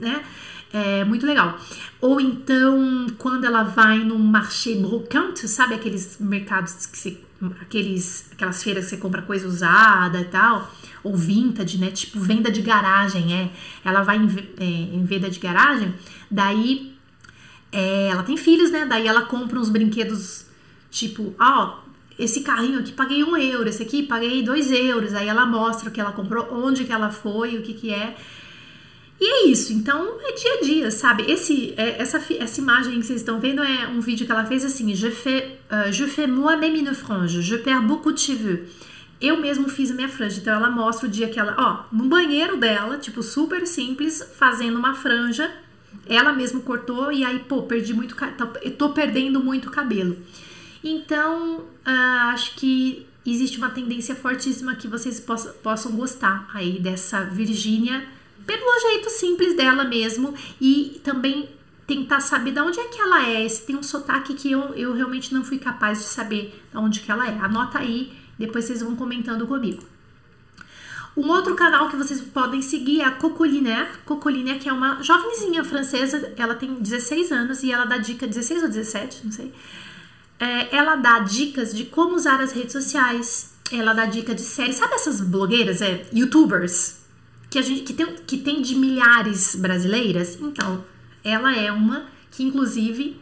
[0.00, 0.24] né?
[0.72, 1.58] É muito legal.
[2.00, 7.20] Ou então, quando ela vai no marché brocante, sabe aqueles mercados que você,
[7.62, 10.70] aqueles, aquelas feiras que você compra coisa usada e tal,
[11.02, 11.90] ou vintage, né?
[11.90, 13.50] Tipo venda de garagem, é.
[13.84, 14.28] Ela vai em,
[14.58, 15.94] é, em venda de garagem,
[16.30, 16.94] daí
[17.72, 18.84] é, ela tem filhos, né?
[18.84, 20.46] Daí ela compra uns brinquedos
[20.90, 21.78] tipo, ó,
[22.18, 25.14] esse carrinho aqui paguei um euro, esse aqui paguei dois euros.
[25.14, 28.16] Aí ela mostra o que ela comprou, onde que ela foi, o que que é.
[29.20, 31.24] E é isso, então é dia a dia, sabe?
[31.30, 34.64] Esse, é, essa, essa imagem que vocês estão vendo é um vídeo que ela fez
[34.64, 38.68] assim: Je fais, uh, fais moi-même une frange, je perds beaucoup de cheveux.
[39.20, 42.04] Eu mesmo fiz a minha franja, então ela mostra o dia que ela, ó, no
[42.04, 45.50] banheiro dela, tipo super simples, fazendo uma franja.
[46.06, 48.14] Ela mesmo cortou e aí, pô, perdi muito,
[48.78, 50.16] tô perdendo muito cabelo.
[50.84, 57.24] Então, uh, acho que existe uma tendência fortíssima que vocês possam, possam gostar aí dessa
[57.24, 58.06] Virgínia
[58.48, 61.50] pelo jeito simples dela mesmo e também
[61.86, 63.46] tentar saber de onde é que ela é.
[63.46, 67.00] Se tem um sotaque que eu, eu realmente não fui capaz de saber de onde
[67.00, 67.38] que ela é.
[67.38, 69.82] Anota aí, depois vocês vão comentando comigo.
[71.14, 73.86] Um outro canal que vocês podem seguir é a Cocoliner.
[74.06, 78.62] Cocoliner, que é uma jovenzinha francesa, ela tem 16 anos e ela dá dica, 16
[78.62, 79.52] ou 17, não sei.
[80.38, 84.76] É, ela dá dicas de como usar as redes sociais, ela dá dica de séries.
[84.76, 86.97] Sabe essas blogueiras, é, youtubers?
[87.50, 90.84] Que a gente que tem, que tem de milhares brasileiras, então
[91.24, 93.20] ela é uma que inclusive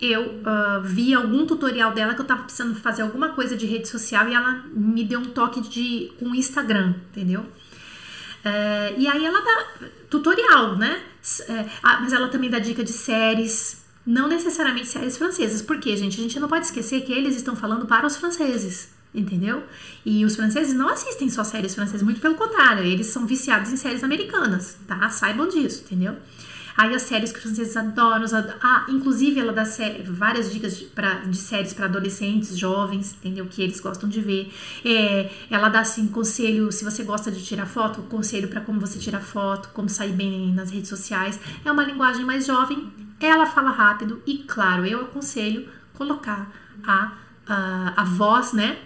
[0.00, 3.88] eu uh, vi algum tutorial dela que eu tava precisando fazer alguma coisa de rede
[3.88, 7.40] social e ela me deu um toque de com Instagram, entendeu?
[7.40, 11.02] Uh, e aí ela dá tutorial, né?
[11.48, 11.68] Uh,
[12.00, 16.38] mas ela também dá dica de séries, não necessariamente séries francesas, porque gente, a gente
[16.38, 19.62] não pode esquecer que eles estão falando para os franceses, entendeu?
[20.04, 23.76] E os franceses não assistem só séries francesas, muito pelo contrário, eles são viciados em
[23.76, 25.08] séries americanas, tá?
[25.10, 26.16] Saibam disso, entendeu?
[26.78, 28.24] Aí as séries que os franceses adoram,
[28.62, 29.64] ah, inclusive ela dá
[30.06, 33.46] várias dicas de, pra, de séries para adolescentes, jovens, entendeu?
[33.46, 34.54] Que eles gostam de ver.
[34.84, 38.96] É, ela dá assim conselho, se você gosta de tirar foto, conselho para como você
[38.96, 41.40] tira foto, como sair bem nas redes sociais.
[41.64, 46.48] É uma linguagem mais jovem, ela fala rápido e, claro, eu aconselho colocar
[46.86, 47.12] a,
[47.44, 48.78] a, a voz, né?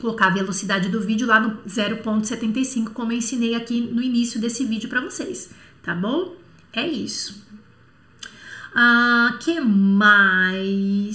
[0.00, 4.64] Colocar a velocidade do vídeo lá no 0.75, como eu ensinei aqui no início desse
[4.64, 5.50] vídeo para vocês,
[5.82, 6.36] tá bom?
[6.72, 7.46] É isso.
[8.74, 11.06] Ah, que mais?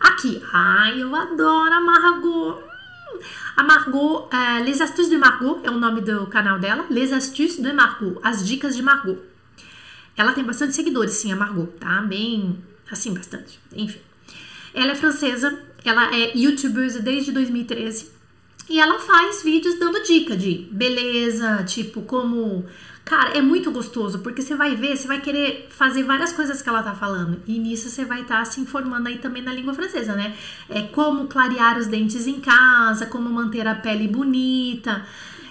[0.00, 0.40] Aqui.
[0.52, 2.62] Ai, eu adoro a Margot.
[2.62, 3.18] Hum,
[3.56, 6.86] a Margot, é, Les Astuces de Margot é o nome do canal dela.
[6.88, 8.20] Les Astuces de Margot.
[8.22, 9.18] As dicas de Margot.
[10.16, 12.00] Ela tem bastante seguidores, sim, a Margot, tá?
[12.02, 13.58] Bem, assim, bastante.
[13.72, 13.98] Enfim.
[14.72, 18.12] Ela é francesa, ela é youtuber desde 2013.
[18.68, 22.64] E ela faz vídeos dando dica de beleza, tipo, como
[23.04, 26.68] Cara, é muito gostoso, porque você vai ver, você vai querer fazer várias coisas que
[26.70, 27.42] ela tá falando.
[27.46, 30.34] E nisso você vai estar tá se informando aí também na língua francesa, né?
[30.70, 35.04] É como clarear os dentes em casa, como manter a pele bonita.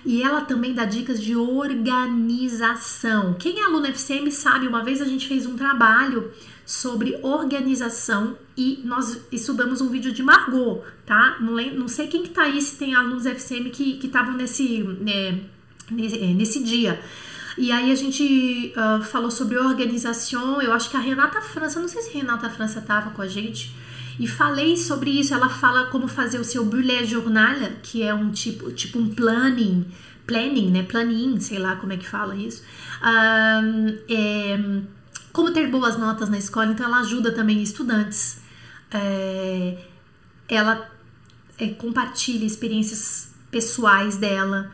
[0.04, 3.36] E ela também dá dicas de organização.
[3.36, 6.32] Quem é aluno FCM sabe, uma vez a gente fez um trabalho
[6.66, 11.38] sobre organização e nós estudamos um vídeo de Margot, tá?
[11.40, 15.42] Não, não sei quem que tá aí, se tem alunos FCM que estavam nesse, né,
[15.92, 17.00] nesse, é, nesse dia.
[17.58, 20.62] E aí a gente uh, falou sobre organização.
[20.62, 23.76] Eu acho que a Renata França, não sei se Renata França estava com a gente.
[24.20, 25.34] E falei sobre isso.
[25.34, 29.86] Ela fala como fazer o seu bullet journal, que é um tipo, tipo um planning,
[30.26, 30.84] planning, né?
[30.84, 32.64] Planning, sei lá como é que fala isso.
[33.04, 34.82] Um, é,
[35.34, 36.72] como ter boas notas na escola.
[36.72, 38.38] Então ela ajuda também estudantes.
[38.92, 39.78] É,
[40.48, 40.90] ela
[41.58, 44.72] é, compartilha experiências pessoais dela.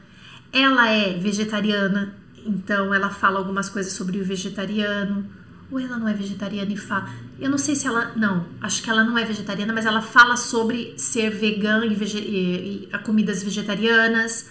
[0.52, 2.13] Ela é vegetariana,
[2.45, 5.26] então ela fala algumas coisas sobre o vegetariano,
[5.72, 7.08] ou ela não é vegetariana e fala.
[7.39, 8.13] Eu não sei se ela.
[8.15, 12.17] Não, acho que ela não é vegetariana, mas ela fala sobre ser vegana e, vege,
[12.17, 14.50] e, e comidas vegetarianas,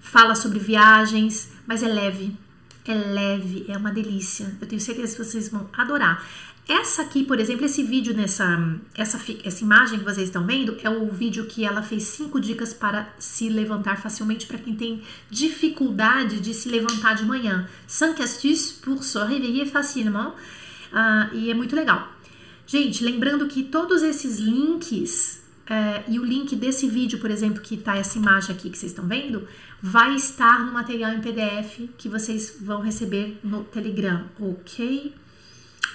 [0.00, 2.36] fala sobre viagens, mas é leve.
[2.88, 4.56] É leve, é uma delícia.
[4.58, 6.26] Eu tenho certeza que vocês vão adorar.
[6.66, 8.44] Essa aqui, por exemplo, esse vídeo nessa
[8.94, 12.72] essa, essa imagem que vocês estão vendo é o vídeo que ela fez cinco dicas
[12.72, 17.68] para se levantar facilmente para quem tem dificuldade de se levantar de manhã.
[17.86, 20.34] Cinq astuces pour se réveiller facilement.
[20.90, 22.10] Uh, e é muito legal.
[22.66, 27.76] Gente, lembrando que todos esses links uh, e o link desse vídeo, por exemplo, que
[27.76, 29.46] tá essa imagem aqui que vocês estão vendo,
[29.82, 35.14] vai estar no material em PDF que vocês vão receber no Telegram, ok?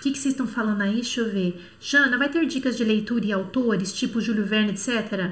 [0.03, 0.95] que, que vocês estão falando aí?
[0.95, 1.61] Deixa eu ver.
[1.79, 5.31] Jana, vai ter dicas de leitura e autores, tipo Júlio Verne, etc?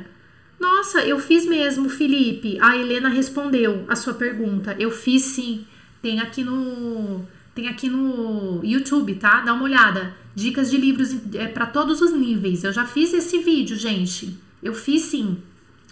[0.58, 2.58] Nossa, eu fiz mesmo, Felipe.
[2.62, 4.74] A Helena respondeu a sua pergunta.
[4.80, 5.66] Eu fiz sim.
[6.02, 9.42] Tem aqui no tem aqui no YouTube, tá?
[9.42, 10.16] Dá uma olhada.
[10.36, 12.64] Dicas de livros é, para todos os níveis.
[12.64, 14.38] Eu já fiz esse vídeo, gente.
[14.62, 15.38] Eu fiz sim.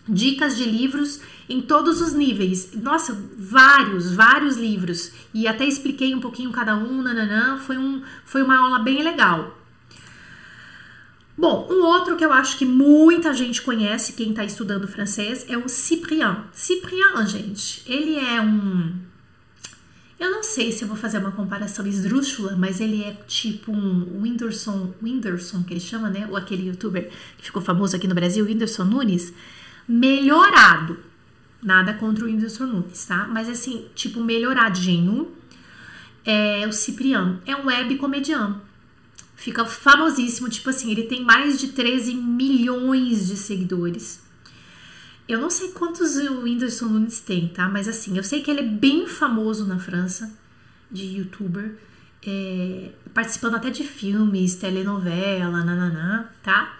[0.07, 2.71] Dicas de livros em todos os níveis.
[2.73, 5.11] Nossa, vários, vários livros.
[5.33, 7.57] E até expliquei um pouquinho cada um, nananã.
[7.57, 9.59] Foi, um, foi uma aula bem legal.
[11.39, 15.57] Bom, um outro que eu acho que muita gente conhece, quem está estudando francês, é
[15.57, 16.35] o Cyprien.
[16.51, 19.08] Cyprien, gente, ele é um.
[20.19, 24.21] Eu não sei se eu vou fazer uma comparação esdrúxula, mas ele é tipo um
[24.21, 26.27] Whindersson, Whindersson, que ele chama, né?
[26.29, 29.33] Ou aquele youtuber que ficou famoso aqui no Brasil, Whindersson Nunes,
[29.87, 30.99] melhorado.
[31.63, 33.29] Nada contra o Whindersson Nunes, tá?
[33.29, 35.31] Mas assim, tipo, melhoradinho.
[36.25, 37.41] É o Cipriano.
[37.45, 38.59] É um web comediante.
[39.37, 44.21] Fica famosíssimo, tipo assim, ele tem mais de 13 milhões de seguidores.
[45.29, 47.69] Eu não sei quantos o Whindersson Nunes tem, tá?
[47.69, 50.35] Mas assim, eu sei que ele é bem famoso na França,
[50.91, 51.77] de youtuber,
[52.25, 56.79] é, participando até de filmes, telenovela, nananã, tá?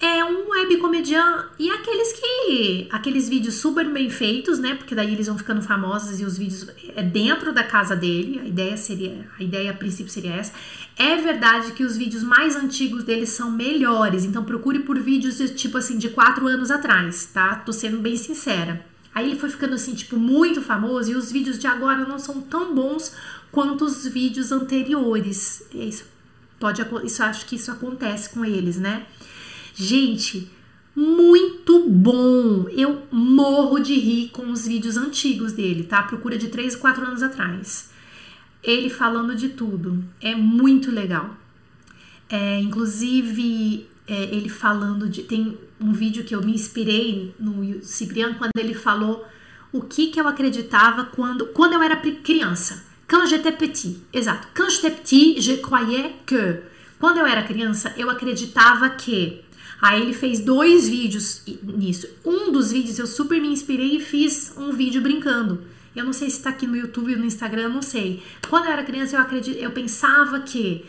[0.00, 4.74] é um web comedian e aqueles que aqueles vídeos super bem feitos, né?
[4.74, 8.40] Porque daí eles vão ficando famosos e os vídeos é dentro da casa dele.
[8.40, 10.52] A ideia seria, a ideia a princípio seria essa.
[10.96, 15.48] É verdade que os vídeos mais antigos deles são melhores, então procure por vídeos de,
[15.48, 17.56] tipo assim de quatro anos atrás, tá?
[17.56, 18.84] Tô sendo bem sincera.
[19.14, 22.40] Aí ele foi ficando assim, tipo, muito famoso e os vídeos de agora não são
[22.40, 23.14] tão bons
[23.50, 25.64] quanto os vídeos anteriores.
[25.74, 26.14] É isso
[26.58, 29.06] pode isso acho que isso acontece com eles, né?
[29.74, 30.50] Gente,
[30.96, 32.66] muito bom.
[32.70, 36.02] Eu morro de rir com os vídeos antigos dele, tá?
[36.02, 37.90] Procura de 3 e 4 anos atrás.
[38.64, 40.02] Ele falando de tudo.
[40.20, 41.36] É muito legal.
[42.28, 45.22] É, inclusive, é, ele falando de.
[45.22, 49.24] Tem um vídeo que eu me inspirei no Cipriano quando ele falou
[49.70, 52.84] o que, que eu acreditava quando, quando eu era criança.
[53.06, 53.98] Quand j'étais petit.
[54.12, 54.48] Exato.
[54.54, 56.62] Quand j'étais petit, je croyais que.
[56.98, 59.42] Quando eu era criança, eu acreditava que.
[59.82, 62.08] Aí ele fez dois vídeos nisso.
[62.24, 65.60] Um dos vídeos eu super me inspirei e fiz um vídeo brincando.
[65.94, 68.22] Eu não sei se tá aqui no YouTube ou no Instagram, não sei.
[68.48, 70.84] Quando eu era criança, eu acredito, eu pensava que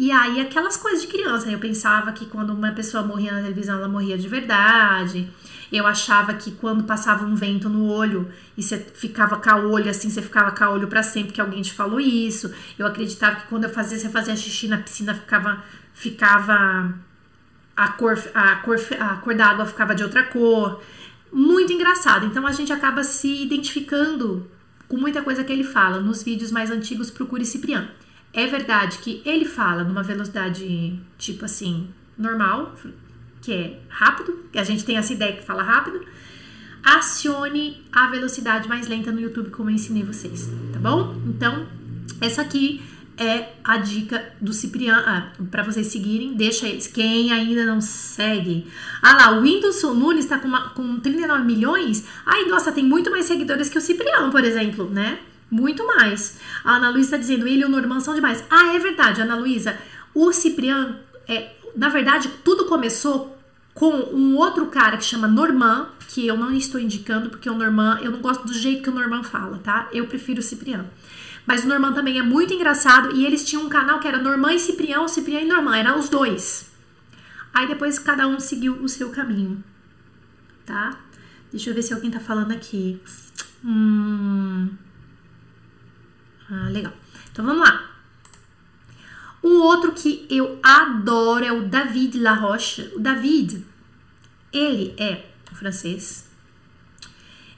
[0.00, 3.78] e aí, aquelas coisas de criança, eu pensava que quando uma pessoa morria na televisão,
[3.78, 5.28] ela morria de verdade.
[5.72, 9.90] Eu achava que quando passava um vento no olho e você ficava com o olho
[9.90, 12.54] assim, você ficava com o olho para sempre que alguém te falou isso.
[12.78, 16.94] Eu acreditava que quando eu fazia, você fazia xixi na piscina, ficava ficava
[17.76, 20.80] a cor a cor a cor da água ficava de outra cor.
[21.32, 22.26] Muito engraçado.
[22.26, 24.46] Então a gente acaba se identificando
[24.88, 26.00] com muita coisa que ele fala.
[26.00, 27.88] Nos vídeos mais antigos, procure Cipriano.
[28.32, 32.74] É verdade que ele fala numa velocidade tipo assim, normal,
[33.40, 36.00] que é rápido, que a gente tem essa ideia que fala rápido.
[36.82, 41.14] Acione a velocidade mais lenta no YouTube, como eu ensinei vocês, tá bom?
[41.26, 41.66] Então,
[42.20, 42.82] essa aqui
[43.18, 46.34] é a dica do Cipriano ah, para vocês seguirem.
[46.34, 46.86] Deixa eles.
[46.86, 48.66] Quem ainda não segue.
[49.02, 52.04] Ah lá, o Whindersson Nunes está com, com 39 milhões.
[52.24, 55.18] Ai, nossa, tem muito mais seguidores que o Cipriano, por exemplo, né?
[55.50, 56.38] Muito mais.
[56.64, 58.44] A Ana Luísa está dizendo, ele e o Norman são demais.
[58.48, 59.76] Ah, é verdade, Ana Luísa.
[60.14, 63.36] O Cipriano, é, na verdade, tudo começou
[63.74, 67.98] com um outro cara que chama Norman, que eu não estou indicando, porque o Norman,
[68.02, 69.88] eu não gosto do jeito que o Norman fala, tá?
[69.92, 70.88] Eu prefiro o Cipriano.
[71.48, 74.52] Mas o Norman também é muito engraçado e eles tinham um canal que era Norman
[74.52, 76.70] e Cipriano, Cipriano e Norman, eram os dois.
[77.54, 79.64] Aí depois cada um seguiu o seu caminho,
[80.66, 81.00] tá?
[81.50, 83.00] Deixa eu ver se alguém tá falando aqui.
[83.64, 84.68] Hum...
[86.50, 86.92] Ah, legal.
[87.32, 87.92] Então vamos lá.
[89.42, 92.92] Um outro que eu adoro é o David Laroche.
[92.94, 93.64] O David,
[94.52, 96.27] ele é francês.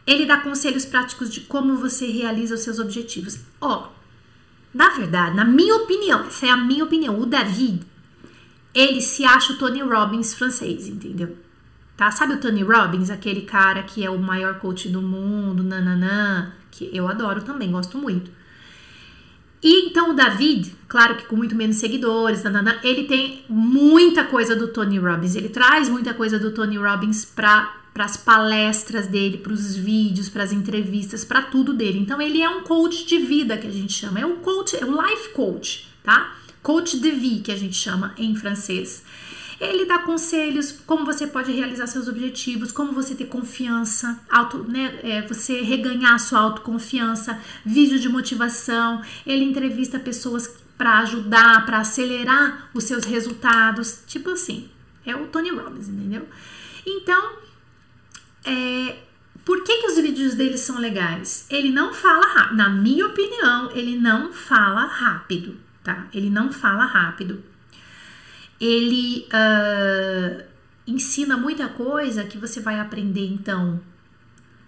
[0.07, 3.39] Ele dá conselhos práticos de como você realiza os seus objetivos.
[3.61, 4.01] Ó, oh,
[4.73, 7.83] na verdade, na minha opinião, essa é a minha opinião, o David,
[8.73, 11.37] ele se acha o Tony Robbins francês, entendeu?
[11.97, 12.11] Tá?
[12.11, 16.89] Sabe o Tony Robbins, aquele cara que é o maior coach do mundo, nananã, que
[16.93, 18.31] eu adoro também, gosto muito.
[19.62, 24.57] E então o David, claro que com muito menos seguidores, nanana, ele tem muita coisa
[24.57, 25.35] do Tony Robbins.
[25.35, 30.42] Ele traz muita coisa do Tony Robbins para as palestras dele, para os vídeos, para
[30.42, 31.99] as entrevistas, para tudo dele.
[31.99, 34.85] Então ele é um coach de vida que a gente chama, é um coach, é
[34.85, 36.37] um life coach, tá?
[36.62, 39.03] Coach de vie que a gente chama em francês.
[39.61, 44.99] Ele dá conselhos como você pode realizar seus objetivos, como você ter confiança, auto, né,
[45.03, 49.03] é, você reganhar sua autoconfiança, vídeo de motivação.
[49.27, 54.70] Ele entrevista pessoas para ajudar, para acelerar os seus resultados, tipo assim.
[55.05, 56.27] É o Tony Robbins, entendeu?
[56.87, 57.33] Então,
[58.44, 58.96] é,
[59.44, 61.46] por que, que os vídeos dele são legais?
[61.51, 62.57] Ele não fala rápido.
[62.57, 66.07] Na minha opinião, ele não fala rápido, tá?
[66.14, 67.50] Ele não fala rápido
[68.61, 70.44] ele uh,
[70.87, 73.81] ensina muita coisa que você vai aprender então.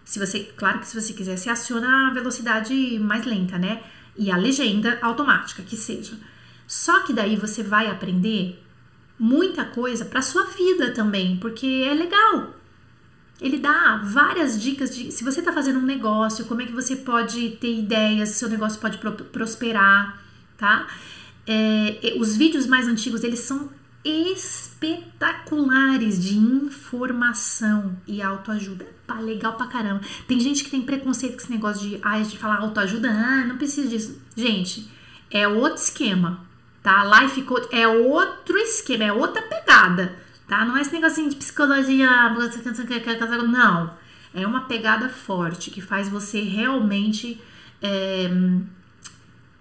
[0.05, 3.83] Se você, claro que se você quiser, você aciona a velocidade mais lenta, né?
[4.17, 6.19] E a legenda automática, que seja.
[6.67, 8.63] Só que daí você vai aprender
[9.19, 12.55] muita coisa para sua vida também, porque é legal.
[13.41, 16.97] Ele dá várias dicas de se você está fazendo um negócio, como é que você
[16.97, 20.23] pode ter ideias, seu negócio pode prosperar,
[20.57, 20.87] tá?
[21.47, 23.69] É, os vídeos mais antigos eles são
[24.05, 28.87] espetaculares de informação e autoajuda.
[29.07, 30.03] Pá, legal pra caramba.
[30.27, 33.57] Tem gente que tem preconceito com esse negócio de, ah, de falar autoajuda, ah, não
[33.57, 34.21] precisa disso.
[34.37, 34.91] Gente,
[35.31, 36.41] é outro esquema,
[36.83, 37.21] tá?
[37.21, 40.65] Life coach é outro esquema, é outra pegada, tá?
[40.65, 42.11] Não é esse negocinho de psicologia,
[43.49, 44.03] não.
[44.35, 47.41] É uma pegada forte que faz você realmente
[47.81, 48.29] é,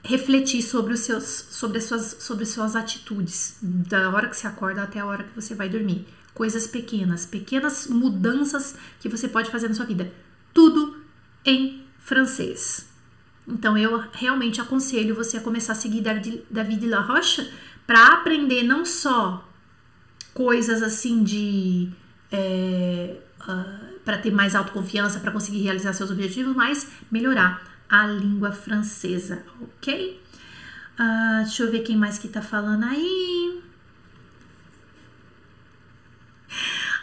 [0.04, 4.48] refletir sobre os seus sobre as suas sobre as suas atitudes da hora que você
[4.48, 6.08] acorda até a hora que você vai dormir.
[6.34, 10.12] Coisas pequenas pequenas mudanças que você pode fazer na sua vida.
[10.54, 10.98] Tudo
[11.46, 12.90] em francês.
[13.48, 17.52] Então eu realmente aconselho você a começar a seguir David, David La Roche
[17.86, 19.48] para aprender não só
[20.34, 21.90] coisas assim de
[22.32, 28.08] é, uh, ah, para ter mais autoconfiança para conseguir realizar seus objetivos mas melhorar a
[28.08, 30.18] língua francesa, ok?
[30.98, 33.62] Uh, deixa eu ver quem mais que tá falando aí.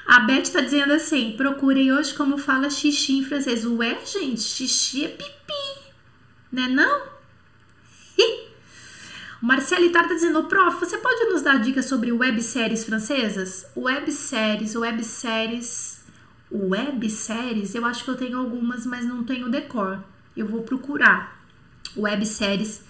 [0.06, 3.66] A Beth tá dizendo assim: procurei hoje como fala xixi em francês.
[3.66, 5.92] Ué, gente, xixi é pipi,
[6.50, 6.66] né?
[6.68, 7.18] Não?
[9.40, 13.66] O Marcelo tá dizendo, prof, você pode nos dar dicas sobre webséries francesas?
[13.76, 16.00] Webséries, webséries,
[16.50, 20.02] webséries, eu acho que eu tenho algumas, mas não tenho decor.
[20.38, 21.42] Eu vou procurar
[21.96, 22.84] webséries.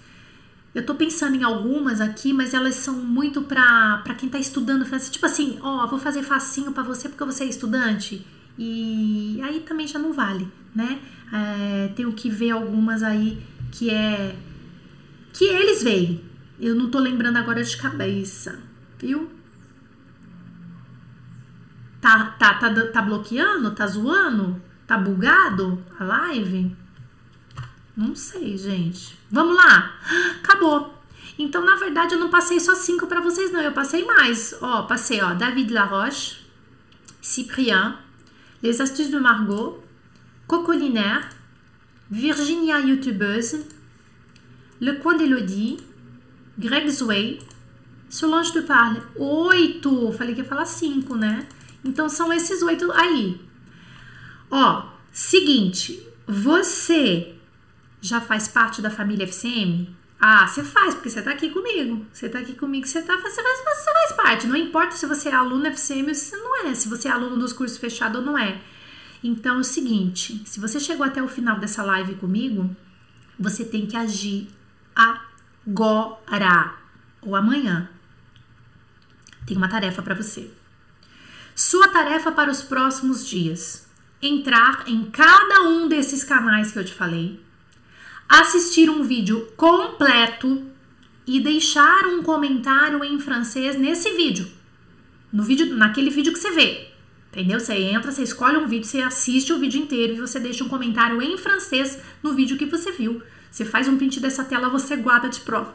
[0.74, 4.84] Eu tô pensando em algumas aqui, mas elas são muito pra, pra quem tá estudando
[4.84, 5.10] francês.
[5.10, 8.24] Tipo assim, ó, vou fazer facinho para você porque você é estudante.
[8.58, 11.00] E aí também já não vale, né?
[11.32, 13.42] É, tenho que ver algumas aí
[13.72, 14.36] que é.
[15.32, 16.22] que eles veem.
[16.60, 18.58] Eu não tô lembrando agora de cabeça,
[18.98, 19.30] viu?
[21.98, 23.70] Tá, tá, tá, tá bloqueando?
[23.70, 24.60] Tá zoando?
[24.86, 26.76] Tá bugado a live?
[27.98, 29.18] Não sei, gente.
[29.28, 29.92] Vamos lá.
[30.40, 30.94] Acabou.
[31.36, 33.60] Então, na verdade, eu não passei só cinco para vocês, não.
[33.60, 34.56] Eu passei mais.
[34.60, 36.36] Ó, passei, ó, David Laroche,
[37.20, 37.96] Cyprien,
[38.62, 39.82] Les Astuces de Margot,
[40.46, 41.28] Cocolinaire,
[42.08, 43.66] Virginia Youtubeuse,
[44.80, 45.78] Le Coin d'Elodie,
[46.56, 47.40] Greg Zway,
[48.08, 49.02] Solange de Parle.
[49.16, 50.12] Oito!
[50.12, 51.48] Falei que ia falar cinco, né?
[51.84, 53.40] Então são esses oito aí.
[54.52, 57.37] Ó, seguinte, você
[58.00, 59.96] já faz parte da família FCM?
[60.20, 62.04] Ah, você faz, porque você tá aqui comigo.
[62.12, 64.46] Você tá aqui comigo, você tá você faz, você faz parte.
[64.46, 67.36] Não importa se você é aluno FCM ou se não é, se você é aluno
[67.36, 68.60] dos cursos fechados ou não é.
[69.22, 72.74] Então é o seguinte: se você chegou até o final dessa live comigo,
[73.38, 74.48] você tem que agir
[74.94, 76.74] agora
[77.22, 77.88] ou amanhã.
[79.46, 80.50] Tem uma tarefa para você.
[81.54, 83.88] Sua tarefa para os próximos dias:
[84.20, 87.40] entrar em cada um desses canais que eu te falei,
[88.28, 90.66] assistir um vídeo completo
[91.26, 94.48] e deixar um comentário em francês nesse vídeo.
[95.32, 96.88] No vídeo, naquele vídeo que você vê.
[97.30, 97.60] Entendeu?
[97.60, 100.68] Você entra, você escolhe um vídeo, você assiste o vídeo inteiro e você deixa um
[100.68, 103.22] comentário em francês no vídeo que você viu.
[103.50, 105.74] Você faz um print dessa tela, você guarda de prova.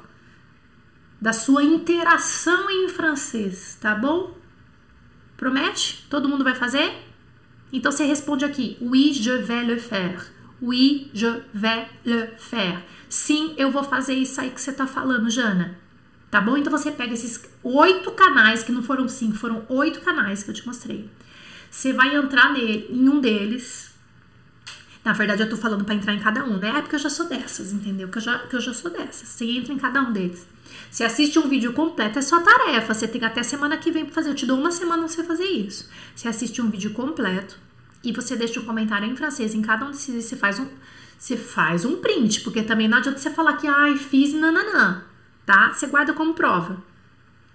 [1.21, 4.35] Da sua interação em francês, tá bom?
[5.37, 6.05] Promete?
[6.09, 6.91] Todo mundo vai fazer?
[7.71, 10.32] Então você responde aqui: Oui, je vais le faire.
[10.63, 12.81] Oui, je vais le faire.
[13.09, 15.77] Sim, eu vou fazer isso aí que você tá falando, Jana.
[16.31, 16.55] Tá bom?
[16.55, 20.53] Então você pega esses oito canais, que não foram cinco, foram oito canais que eu
[20.53, 21.09] te mostrei.
[21.69, 23.91] Você vai entrar nele, em um deles.
[25.03, 26.69] Na verdade, eu tô falando para entrar em cada um, né?
[26.69, 28.07] É porque eu já sou dessas, entendeu?
[28.07, 29.27] Que eu, já, que eu já sou dessas.
[29.27, 30.47] Você entra em cada um deles.
[30.89, 32.93] Você assiste um vídeo completo, é sua tarefa.
[32.93, 34.29] Você tem até semana que vem pra fazer.
[34.29, 35.89] Eu te dou uma semana pra você fazer isso.
[36.15, 37.59] Você assiste um vídeo completo
[38.03, 39.53] e você deixa um comentário em francês.
[39.53, 40.67] Em cada um desses, você faz um,
[41.17, 45.03] você faz um print, porque também não adianta você falar que, ai, fiz nananã,
[45.45, 45.71] tá?
[45.73, 46.83] Você guarda como prova.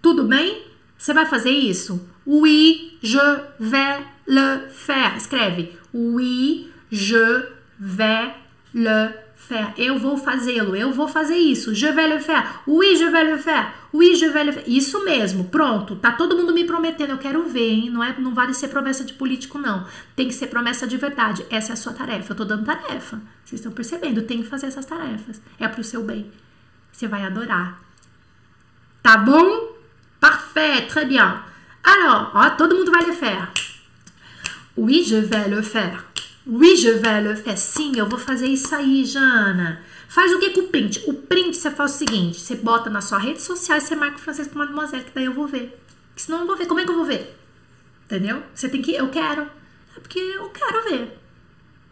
[0.00, 0.66] Tudo bem?
[0.96, 2.08] Você vai fazer isso?
[2.26, 3.18] Oui, je
[3.58, 5.16] vais le faire.
[5.16, 5.78] Escreve.
[5.92, 7.46] Oui, je
[7.78, 8.34] vais
[8.74, 9.72] le faire.
[9.78, 10.76] Eu vou fazê-lo.
[10.76, 11.74] Eu vou fazer isso.
[11.74, 12.44] Je vais le faire.
[12.66, 13.72] Oui, je vais le faire.
[13.92, 14.64] Oui, je vais le faire.
[14.66, 15.44] Isso mesmo.
[15.44, 15.96] Pronto.
[15.96, 17.12] Tá todo mundo me prometendo.
[17.12, 17.90] Eu quero ver, hein?
[17.90, 19.86] Não, é, não vale ser promessa de político, não.
[20.14, 21.46] Tem que ser promessa de verdade.
[21.48, 22.32] Essa é a sua tarefa.
[22.32, 23.20] Eu tô dando tarefa.
[23.44, 24.22] Vocês estão percebendo?
[24.22, 25.40] Tem que fazer essas tarefas.
[25.58, 26.30] É pro seu bem.
[26.92, 27.80] Você vai adorar.
[29.02, 29.76] Tá bom?
[30.20, 30.86] Parfait.
[30.88, 31.42] Très bien.
[31.84, 33.48] Alors, ó, todo mundo vai le faire.
[34.76, 36.07] Oui, je vais le faire.
[36.48, 37.58] Oui, je vais le faire.
[37.58, 39.82] Sim, eu vou fazer isso aí, Jana.
[40.08, 41.04] Faz o que com o print?
[41.06, 44.16] O print você faz o seguinte: você bota na sua rede social e você marca
[44.16, 45.78] o francês com mademoiselle, que daí eu vou ver.
[46.08, 46.66] Porque senão eu não vou ver.
[46.66, 47.38] Como é que eu vou ver?
[48.06, 48.42] Entendeu?
[48.54, 48.94] Você tem que.
[48.94, 49.42] Eu quero.
[49.94, 51.20] É porque eu quero ver.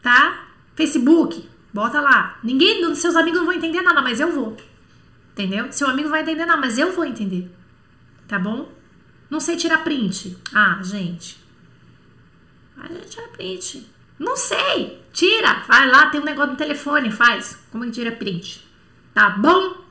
[0.03, 0.47] Tá?
[0.75, 2.39] Facebook, bota lá.
[2.43, 4.57] Ninguém, seus amigos não vão entender nada, mas eu vou.
[5.33, 5.71] Entendeu?
[5.71, 7.51] Seu amigo vai entender nada, mas eu vou entender.
[8.27, 8.73] Tá bom?
[9.29, 10.39] Não sei tirar print.
[10.55, 11.39] Ah, gente.
[12.79, 13.96] A gente tira print.
[14.19, 15.03] Não sei.
[15.13, 15.65] Tira.
[15.67, 17.59] Vai lá, tem um negócio no telefone, faz.
[17.71, 18.67] Como é que tira print?
[19.15, 19.85] Tá bom?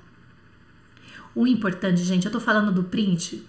[1.34, 3.46] O importante, gente, eu tô falando do print,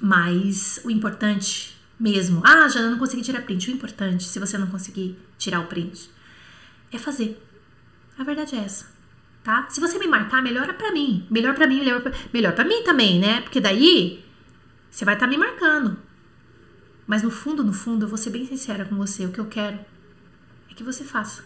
[0.00, 2.42] mas o importante mesmo.
[2.44, 3.70] Ah, já não consegui tirar print.
[3.70, 6.10] O importante, se você não conseguir tirar o print,
[6.92, 7.40] é fazer.
[8.18, 8.86] A verdade é essa,
[9.42, 9.66] tá?
[9.70, 11.26] Se você me marcar, melhora para mim.
[11.30, 13.40] Melhor para mim, melhor pra, melhor para mim também, né?
[13.40, 14.22] Porque daí
[14.90, 15.96] você vai estar tá me marcando.
[17.06, 19.26] Mas no fundo, no fundo, eu vou ser bem sincera com você.
[19.26, 19.78] O que eu quero
[20.70, 21.44] é que você faça.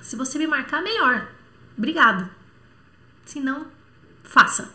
[0.00, 1.28] Se você me marcar, melhor.
[1.76, 2.28] Obrigado.
[3.24, 3.66] Se não,
[4.22, 4.72] faça.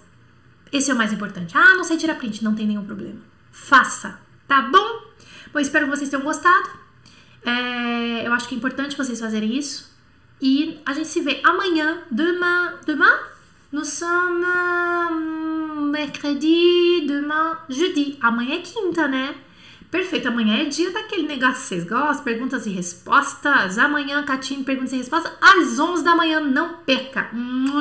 [0.71, 1.57] Esse é o mais importante.
[1.57, 3.19] Ah, não sei tirar print, não tem nenhum problema.
[3.51, 5.01] Faça, tá bom?
[5.53, 6.69] Bom, espero que vocês tenham gostado.
[7.45, 9.95] É, eu acho que é importante vocês fazerem isso.
[10.41, 13.17] E a gente se vê amanhã, demain, demain?
[13.71, 14.47] Nous sommes
[15.11, 18.17] hum, mercredi, demain, jeudi.
[18.21, 19.35] Amanhã é quinta, né?
[19.89, 23.77] Perfeito, amanhã é dia daquele negócio que vocês gostam, perguntas e respostas.
[23.77, 27.29] Amanhã, Catinho, perguntas e respostas, às 11 da manhã, não perca.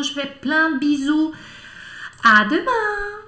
[0.02, 1.34] Je fais plein bisous.
[2.22, 3.26] À demain!